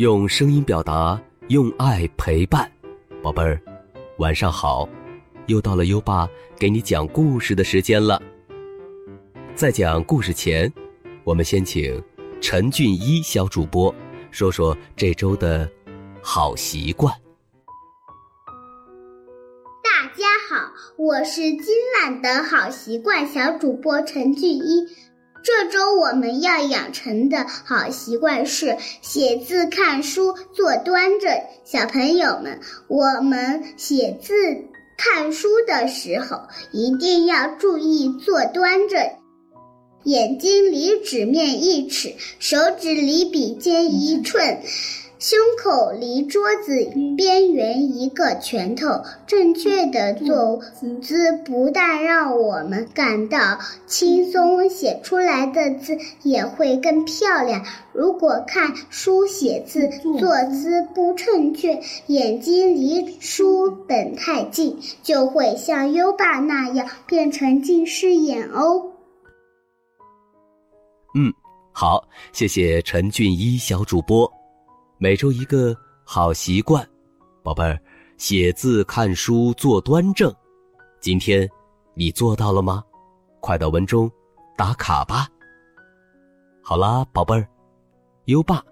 [0.00, 2.72] 用声音表达，用爱陪伴，
[3.22, 3.60] 宝贝儿，
[4.16, 4.88] 晚上好！
[5.44, 6.26] 又到了优爸
[6.58, 8.18] 给你讲故事的时间了。
[9.54, 10.72] 在讲故事前，
[11.22, 12.02] 我们先请
[12.40, 13.94] 陈俊一小主播
[14.30, 15.70] 说说这周的
[16.22, 17.14] 好习惯。
[19.84, 24.86] 大家好，我是今晚的好习惯小主播陈俊一。
[25.42, 31.32] 这周我们要养成的好习惯是写字、看书、坐端正。
[31.64, 34.32] 小朋友们，我们写字、
[34.98, 39.10] 看书的时候一定要注意坐端正，
[40.04, 44.60] 眼睛离纸面一尺，手指离笔尖一寸。
[45.20, 50.58] 胸口离桌子边缘一个拳头，正确的坐
[51.02, 57.62] 姿不但让我们感到轻松，写出来的字也会更漂亮。
[57.92, 68.86] 如果看书写字坐姿不正确，眼睛离书本太近，就会像优爸那样变成近视眼哦。
[71.14, 71.30] 嗯，
[71.72, 74.39] 好，谢谢陈俊一小主播。
[75.02, 76.86] 每周一个好习惯，
[77.42, 77.80] 宝贝儿，
[78.18, 80.30] 写字、看书、坐端正。
[81.00, 81.48] 今天
[81.94, 82.84] 你做到了吗？
[83.40, 84.12] 快到文中
[84.58, 85.26] 打卡吧。
[86.62, 87.48] 好啦，宝贝儿，
[88.26, 88.62] 优爸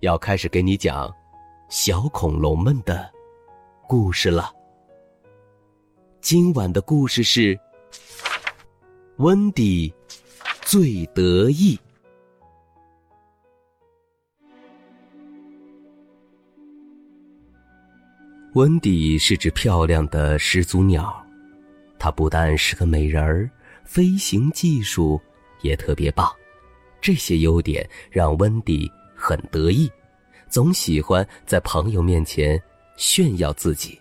[0.00, 1.08] 要开始给你讲
[1.68, 3.08] 小恐龙们的
[3.86, 4.52] 故事了。
[6.20, 7.56] 今晚的故事是
[9.18, 9.94] 温迪
[10.62, 11.78] 最得意。
[18.56, 21.22] 温迪是只漂亮的始祖鸟，
[21.98, 23.50] 它不但是个美人儿，
[23.84, 25.20] 飞行技术
[25.60, 26.34] 也特别棒。
[26.98, 29.92] 这些优点让温迪很得意，
[30.48, 32.58] 总喜欢在朋友面前
[32.96, 34.00] 炫耀自己。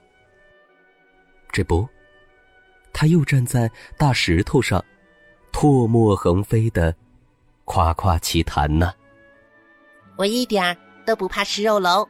[1.51, 1.85] 这不，
[2.93, 4.81] 他又站在大石头上，
[5.51, 6.95] 唾沫横飞的
[7.65, 8.93] 夸夸其谈呢。
[10.15, 12.07] 我一点儿都不怕食肉龙，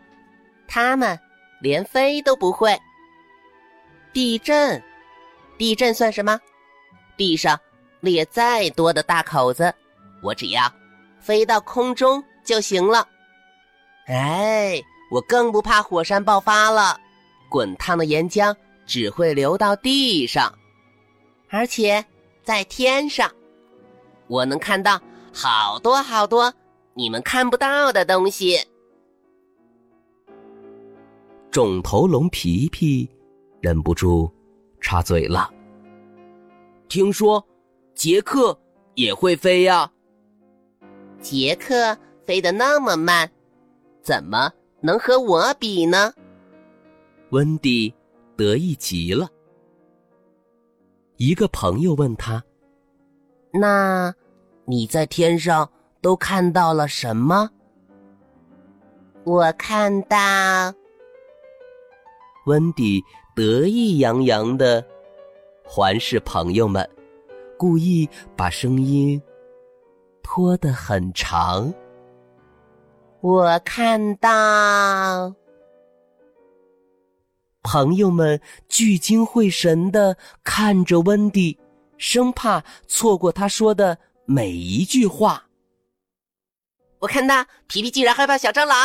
[0.68, 1.20] 他们。
[1.66, 2.80] 连飞都不会。
[4.14, 4.80] 地震，
[5.58, 6.40] 地震算什么？
[7.18, 7.60] 地上
[8.02, 9.74] 裂再多的大口子，
[10.22, 10.72] 我只要
[11.20, 13.08] 飞到空中就行了。
[14.06, 17.00] 哎，我更不怕火山爆发了，
[17.50, 18.56] 滚烫的岩浆
[18.86, 20.54] 只会流到地上，
[21.50, 22.06] 而且
[22.44, 23.32] 在天上，
[24.28, 25.02] 我能看到
[25.34, 26.54] 好多好多
[26.94, 28.64] 你们看不到的东西。
[31.56, 33.10] 肿头龙皮皮
[33.62, 34.30] 忍不住
[34.82, 35.50] 插嘴了
[36.90, 37.42] ：“听说
[37.94, 38.60] 杰克
[38.96, 39.90] 也会飞呀？
[41.22, 43.32] 杰克飞得那么慢，
[44.02, 44.52] 怎么
[44.82, 46.12] 能和我比呢？”
[47.32, 47.94] 温迪
[48.36, 49.26] 得意极了。
[51.16, 52.44] 一个朋友问他
[53.58, 54.14] ：“那
[54.66, 55.72] 你在天上
[56.02, 57.50] 都看到了什么？”
[59.24, 60.18] 我看到。
[62.46, 63.04] 温迪
[63.36, 64.86] 得意洋洋的
[65.64, 66.88] 环视朋友们，
[67.58, 69.22] 故意把声音
[70.22, 71.74] 拖得很长。
[73.22, 75.34] 我看到
[77.64, 78.40] 朋友们
[78.70, 81.58] 聚精会神的看着温迪，
[81.98, 85.44] 生怕错过他说的每一句话。
[87.00, 88.78] 我看到皮皮竟然害怕小蟑螂。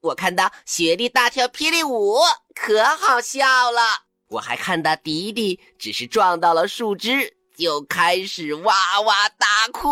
[0.00, 2.18] 我看到雪莉大跳霹雳舞，
[2.54, 3.80] 可好笑了。
[4.28, 9.88] 我还看到迪迪只是撞到了树枝，就开始哇哇大哭。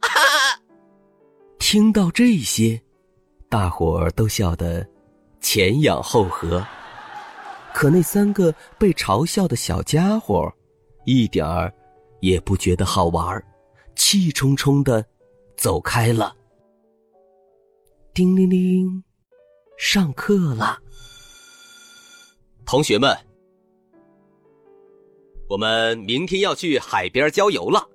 [0.00, 0.60] 哈哈！
[1.58, 2.80] 听到这些，
[3.48, 4.86] 大伙儿都笑得
[5.40, 6.64] 前仰后合。
[7.74, 10.52] 可那三个被嘲笑的小家伙，
[11.04, 11.72] 一点儿
[12.20, 13.44] 也不觉得好玩儿，
[13.96, 15.04] 气冲冲的
[15.56, 16.34] 走开了。
[18.14, 19.02] 叮铃铃。
[19.78, 20.76] 上课了，
[22.66, 23.16] 同学们，
[25.48, 27.88] 我们明天要去海边郊游了，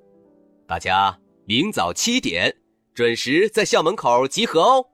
[0.66, 2.56] 大家明早七点
[2.94, 4.86] 准时在校门口集合哦。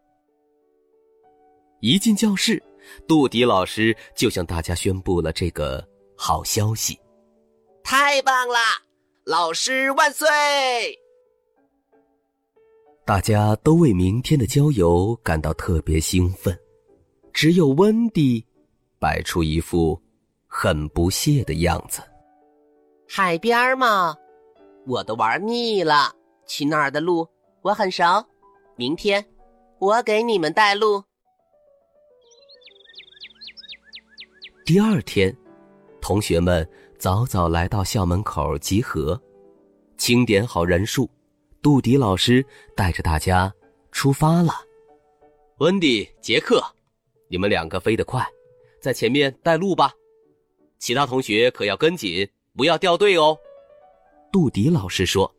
[1.80, 2.62] 一进教室，
[3.08, 5.88] 杜迪老师就向大家宣布了这个
[6.18, 7.00] 好消息：
[7.84, 8.58] 太棒了，
[9.26, 10.28] 老师万岁！
[13.06, 16.60] 大家都为明天的郊游感到特别兴奋。
[17.34, 18.46] 只有温迪
[19.00, 20.02] 摆出一副
[20.48, 22.02] 很不屑的样子。
[23.08, 24.16] 海边嘛，
[24.86, 26.14] 我都玩腻了。
[26.46, 27.28] 去那儿的路
[27.62, 28.26] 我很熟，
[28.76, 29.24] 明天
[29.78, 31.04] 我给你们带路。
[34.66, 35.36] 第二天，
[36.02, 36.68] 同学们
[36.98, 39.20] 早早来到校门口集合，
[39.98, 41.10] 清点好人数，
[41.62, 42.46] 杜迪老师
[42.76, 43.54] 带着大家
[43.92, 44.54] 出发了。
[45.60, 46.64] 温迪、杰克，
[47.30, 48.26] 你们两个飞得快，
[48.82, 49.94] 在前面带路吧。
[50.80, 52.28] 其他同学可要跟紧，
[52.58, 53.38] 不要掉队哦。
[54.32, 55.32] 杜迪老师说：“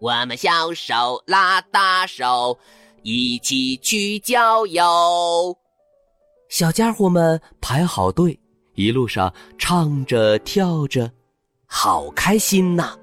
[0.00, 2.58] 我们小手拉大手，
[3.02, 5.56] 一起去郊游。”
[6.48, 8.38] 小家伙们排好队，
[8.74, 11.10] 一路上唱着跳着，
[11.66, 12.96] 好开心呐！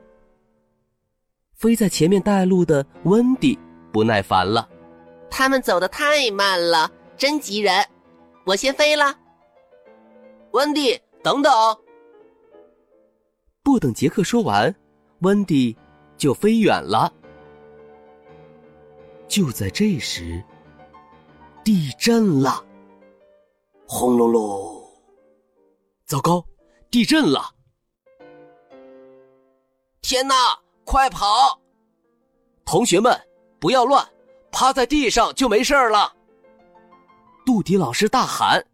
[1.54, 3.58] 飞在前面带路的温迪
[3.92, 4.68] 不耐烦了
[5.36, 7.84] ：“他们走得太慢了，真急人！
[8.46, 9.18] 我先飞了。”
[10.54, 11.52] 温蒂，等等！
[13.64, 14.74] 不等杰克说完，
[15.22, 15.76] 温蒂
[16.18, 17.12] 就飞远了。
[19.28, 20.40] 就在这时，
[21.64, 22.64] 地震了。
[23.88, 24.88] 轰隆隆！
[26.06, 26.46] 糟糕，
[26.92, 27.56] 地震了！
[30.04, 30.36] 天哪，
[30.86, 31.60] 快跑！
[32.64, 33.20] 同学们，
[33.60, 34.08] 不要乱，
[34.64, 36.16] 趴在地上就没事了。
[37.46, 38.66] 杜迪老师大喊。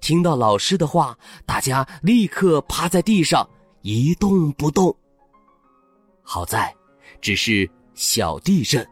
[0.00, 3.44] 听到老师的话，大家立刻趴在地上
[3.82, 4.96] 一动不动。
[6.22, 6.72] 好在，
[7.20, 8.88] 只是小地震，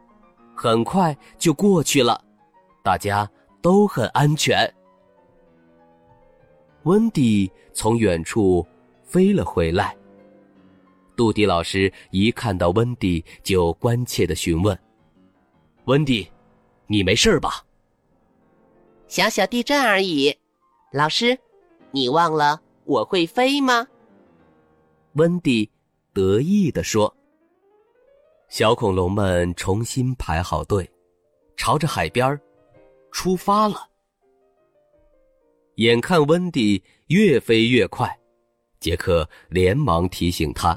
[0.57, 2.21] 很快就过去了，
[2.83, 3.31] 大家
[3.63, 4.69] 都很安全。
[6.83, 8.67] 温迪从远处
[9.05, 9.97] 飞了回来。
[11.15, 14.77] 杜迪老师一看到温迪，就关切的询问
[15.87, 16.29] ：“温迪，
[16.89, 17.65] 你没事吧
[19.07, 20.37] ？”“小小地震而已。”
[20.93, 21.39] 老师，
[21.93, 23.87] 你忘了我会飞吗？
[25.13, 25.71] 温迪
[26.13, 27.15] 得意地说。
[28.49, 30.91] 小恐龙们重新排好队，
[31.57, 32.41] 朝着海边
[33.13, 33.89] 出发了。
[35.77, 38.19] 眼看温迪越飞越快，
[38.81, 40.77] 杰克连忙提醒他：“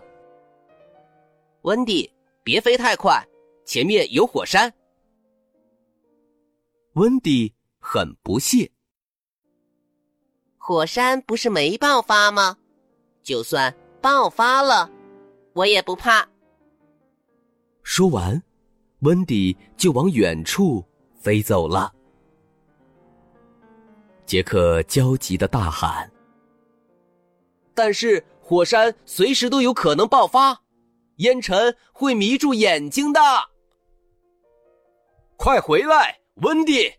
[1.63, 2.11] 温迪，
[2.43, 3.23] 别飞太快，
[3.65, 4.71] 前面有火山。”
[6.93, 8.69] 温迪很不屑
[10.57, 12.57] ：“火山不是没爆发吗？
[13.21, 14.89] 就算爆发了，
[15.53, 16.27] 我也不怕。”
[17.83, 18.41] 说完，
[19.01, 20.83] 温迪就往远处
[21.19, 21.93] 飞走了。
[24.25, 26.11] 杰克焦急的大喊
[27.75, 30.63] ：“但是火山随时都有可能爆发，
[31.17, 33.19] 烟尘会迷住眼睛的！
[35.35, 36.91] 快回来，温迪！”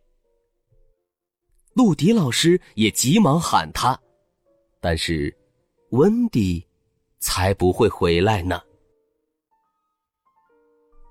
[1.75, 3.99] 陆迪老师也急忙喊他，
[4.81, 5.35] 但是
[5.91, 6.67] 温迪
[7.19, 8.61] 才不会回来呢。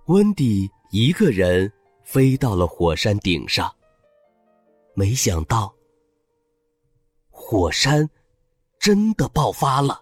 [0.07, 1.71] 温迪一个人
[2.03, 3.73] 飞到了火山顶上，
[4.95, 5.73] 没想到。
[7.29, 8.07] 火山
[8.79, 9.99] 真的爆发了，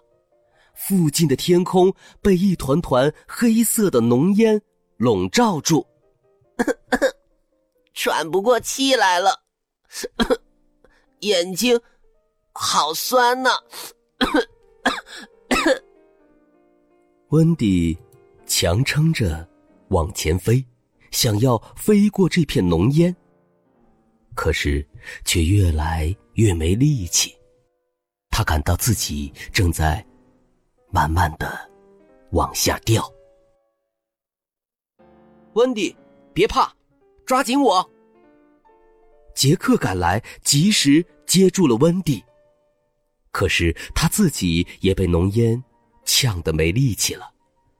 [0.74, 4.60] 附近的天空被一团团黑色的浓烟
[4.96, 5.86] 笼罩住，
[8.00, 9.42] 喘不过气来了，
[11.18, 11.80] 眼睛
[12.52, 13.50] 好酸呐。
[17.30, 17.98] 温迪
[18.46, 19.44] 强撑着
[19.88, 20.64] 往前飞，
[21.10, 23.12] 想要飞过这片浓烟，
[24.36, 24.88] 可是
[25.24, 27.36] 却越来越没力气。
[28.30, 30.06] 他感到自己正在
[30.88, 31.68] 慢慢的
[32.30, 33.12] 往下掉。
[35.54, 35.96] 温迪，
[36.32, 36.72] 别怕，
[37.28, 37.86] 抓紧我！
[39.34, 42.24] 杰克赶来，及时接住了温蒂。
[43.30, 45.62] 可是他自己也被浓烟
[46.06, 47.30] 呛得没力气了，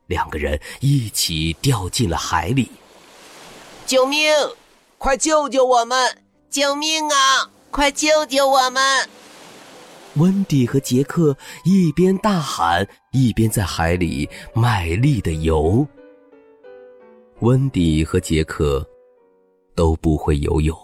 [0.06, 2.70] 两个人一起掉进了海里。
[3.86, 4.30] 救命！
[4.98, 6.18] 快救救我们！
[6.50, 7.50] 救命啊！
[7.70, 9.08] 快救救我们！
[10.16, 15.88] 温迪和杰克一边大喊，一边在海里卖力的游。
[17.40, 18.86] 温迪和杰克
[19.78, 20.76] 都不会游泳，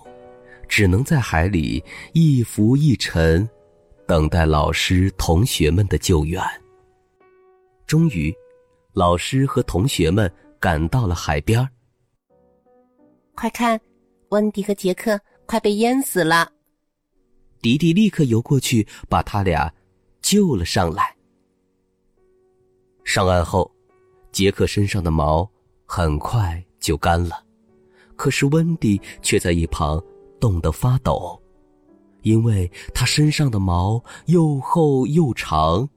[0.68, 1.82] 只能在海里
[2.12, 3.48] 一浮一沉，
[4.06, 6.40] 等待老师、同学们的救援。
[7.88, 8.32] 终于，
[8.92, 11.68] 老师和同学们赶到了海边。
[13.34, 13.80] 快看，
[14.28, 16.52] 温迪和杰克快被淹死了。
[17.60, 19.74] 迪迪立刻游过去，把他俩
[20.22, 21.12] 救了上来。
[23.02, 23.68] 上岸后，
[24.30, 25.50] 杰克身上的毛
[25.84, 27.43] 很快就干了，
[28.16, 30.02] 可是温迪却在一旁
[30.40, 31.40] 冻得发抖，
[32.22, 35.88] 因为他身上的毛又厚又长，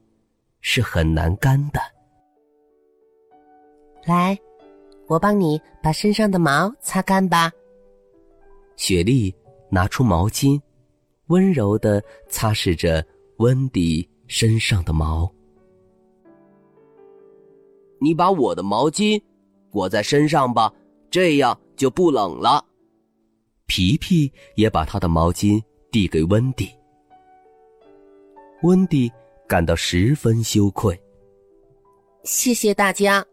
[0.60, 1.80] 是很难干的。
[4.04, 4.38] 来，
[5.06, 7.50] 我帮你把身上的毛擦干吧。
[8.76, 9.34] 雪莉
[9.70, 10.60] 拿出毛巾。
[11.28, 13.04] 温柔的擦拭着
[13.36, 15.30] 温迪身上的毛。
[18.00, 19.22] 你把我的毛巾
[19.70, 20.72] 裹在身上吧，
[21.10, 22.64] 这样就不冷了。
[23.66, 26.70] 皮皮也把他的毛巾递给温迪。
[28.62, 29.10] 温迪
[29.46, 30.98] 感到十分羞愧。
[32.24, 33.24] 谢谢大家，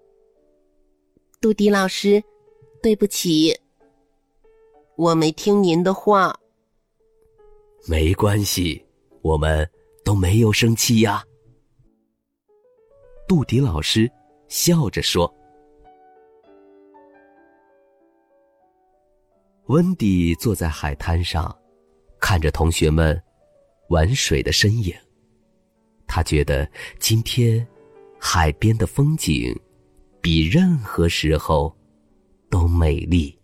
[1.41, 2.23] 杜迪老师，
[2.81, 3.57] 对不起，
[4.95, 6.37] 我没听您的话。
[7.87, 8.85] 没关系，
[9.21, 9.69] 我们
[10.03, 11.23] 都没有生气呀。
[13.27, 14.09] 杜迪老师
[14.47, 15.33] 笑着说。
[19.67, 21.55] 温迪坐在海滩上，
[22.19, 23.19] 看着同学们
[23.89, 24.93] 玩水的身影。
[26.05, 26.69] 他觉得
[26.99, 27.65] 今天
[28.19, 29.59] 海边的风景
[30.21, 31.75] 比任何时候
[32.49, 33.35] 都美丽。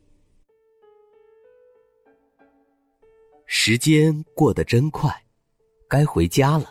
[3.47, 5.11] 时间过得真快，
[5.89, 6.65] 该回家了。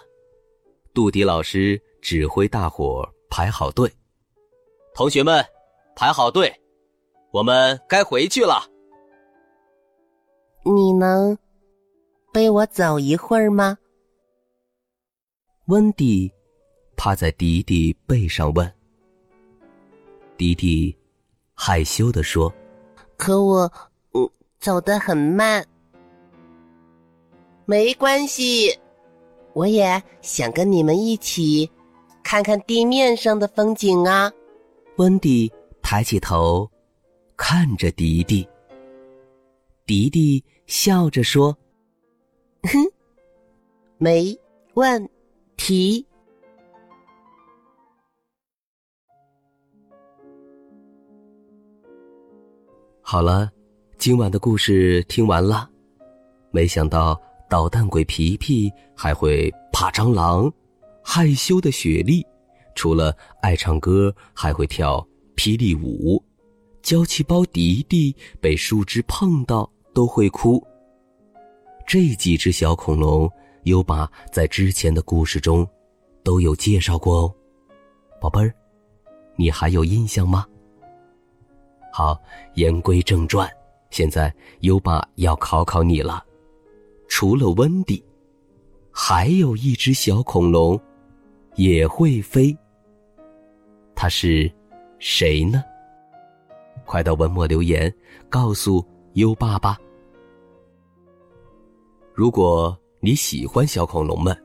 [0.94, 3.92] 杜迪老师指挥大伙排好队，
[4.94, 5.44] 同学们
[5.96, 6.52] 排好队，
[7.32, 8.64] 我们该回去了。
[10.62, 11.36] 你能
[12.32, 13.78] 背我走一会儿吗？
[15.66, 16.30] 温迪
[16.96, 18.72] 趴在迪迪背上问。
[20.36, 20.96] 迪迪
[21.54, 22.52] 害羞的说
[23.16, 23.72] ：“可我，
[24.14, 25.64] 嗯，走得很慢。
[27.64, 28.78] 没关系，
[29.52, 31.70] 我也想跟你们一起
[32.22, 34.30] 看看地面上的风景啊。”
[34.96, 35.50] 温迪
[35.80, 36.68] 抬起头
[37.36, 38.46] 看着迪迪。
[39.90, 41.50] 迪迪笑着说
[42.62, 42.78] ：“哼，
[43.98, 44.38] 没
[44.74, 45.10] 问。”
[45.58, 46.06] 题。
[53.02, 53.50] 好了，
[53.98, 55.68] 今晚的故事听完了。
[56.52, 60.48] 没想到捣蛋鬼皮皮还会怕蟑螂，
[61.02, 62.24] 害羞的雪莉
[62.76, 65.04] 除了爱唱歌，还会跳
[65.34, 66.24] 霹雳舞。
[66.80, 70.62] 娇气包迪迪被树枝碰到都会哭。
[71.86, 73.30] 这几只小恐龙。
[73.64, 75.68] 优爸在之前的故事中
[76.22, 77.34] 都有介绍过哦，
[78.18, 78.54] 宝贝儿，
[79.36, 80.46] 你还有印象吗？
[81.92, 82.18] 好，
[82.54, 83.46] 言归正传，
[83.90, 86.24] 现在优爸要考考你了。
[87.06, 88.02] 除了温迪，
[88.90, 90.80] 还有一只小恐龙
[91.54, 92.56] 也会飞，
[93.94, 94.50] 它是
[94.98, 95.62] 谁呢？
[96.86, 97.94] 快到文末留言
[98.30, 98.82] 告诉
[99.14, 99.78] 优爸吧。
[102.14, 102.76] 如果。
[103.02, 104.36] 你喜欢小恐龙们，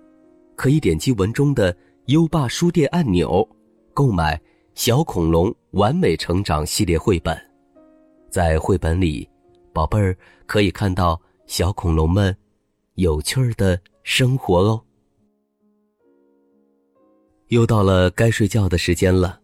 [0.55, 1.75] 可以点击文中的
[2.07, 3.45] “优爸书店”按钮，
[3.93, 4.38] 购买
[4.75, 7.38] 《小恐龙完美成长》系列绘本。
[8.29, 9.29] 在绘本里，
[9.74, 12.34] 宝贝儿可以看到小恐龙们
[12.93, 14.81] 有趣儿的生活哦。
[17.50, 19.38] 又到了该睡觉的时间了，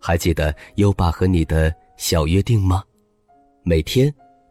[0.00, 2.82] 还记得优爸和你的小约定吗？
[3.62, 4.12] 每天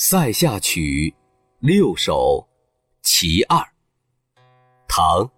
[0.00, 1.12] 塞下曲
[1.58, 2.48] 六首。
[3.02, 3.60] 其二，
[4.86, 5.28] 唐，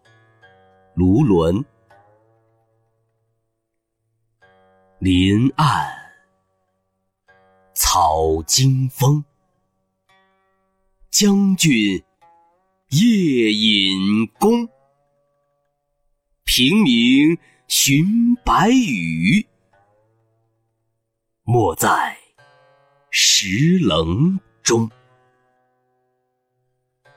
[0.94, 1.64] 卢纶。
[4.98, 5.90] 林暗
[7.72, 9.24] 草惊风，
[11.10, 11.72] 将军
[12.90, 14.68] 夜引弓。
[16.44, 19.46] 平明寻白羽，
[21.44, 22.14] 没在
[23.10, 24.38] 石棱
[24.70, 24.88] 中。《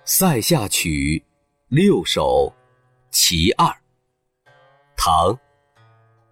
[0.05, 1.23] 塞下曲》
[1.67, 2.51] 六首，
[3.11, 3.71] 其二，
[4.97, 5.39] 唐，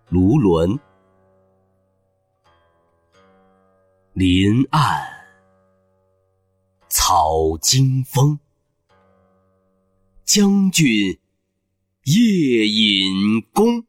[0.09, 0.79] 卢纶。
[4.13, 5.07] 林暗
[6.89, 8.39] 草惊风，
[10.23, 11.19] 将军
[12.05, 13.85] 夜引弓。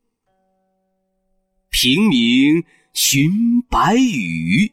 [1.71, 2.63] 平明
[2.93, 4.71] 寻白羽，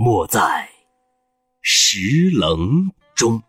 [0.00, 0.70] 没在
[1.60, 2.88] 石棱。
[3.16, 3.40] 中，《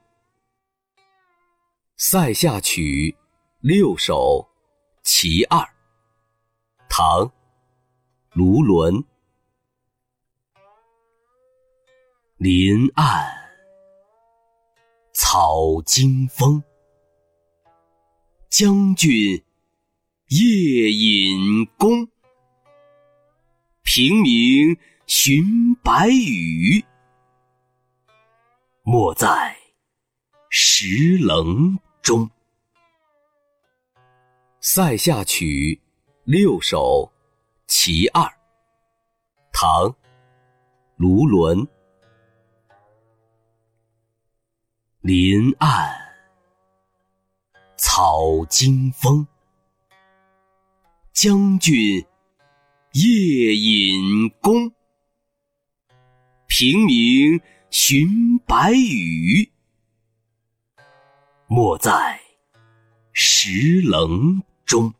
[1.95, 3.15] 塞下曲》
[3.59, 4.49] 六首，
[5.03, 5.63] 其二，
[6.89, 7.31] 唐，
[8.31, 9.03] 卢纶。
[12.37, 13.31] 林暗
[15.13, 16.63] 草草惊风。
[18.49, 19.43] 将军
[20.29, 22.09] 夜引弓，
[23.83, 24.75] 平明
[25.11, 26.85] 寻白羽。
[28.83, 29.57] 没在
[30.51, 32.27] 石棱中。
[34.61, 35.81] 《塞下曲
[36.25, 37.11] 六首·
[37.65, 38.21] 其二》，
[39.51, 39.89] 唐·
[40.95, 41.67] 卢纶。
[45.01, 45.91] 林暗
[47.77, 49.25] 草惊风，
[51.11, 52.05] 将军
[52.91, 54.71] 夜引弓，
[56.49, 57.39] 平明。
[57.71, 59.47] 寻白羽，
[61.47, 62.19] 没在
[63.13, 64.91] 石棱中。